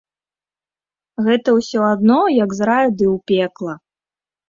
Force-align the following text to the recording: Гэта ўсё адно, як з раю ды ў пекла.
Гэта 1.27 1.55
ўсё 1.59 1.79
адно, 1.93 2.19
як 2.43 2.49
з 2.63 2.73
раю 2.73 2.85
ды 2.97 3.05
ў 3.13 3.17
пекла. 3.33 3.73